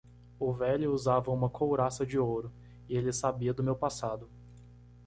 [0.39, 2.51] O velho usava uma couraça de ouro?
[2.89, 4.27] e ele sabia do meu passado.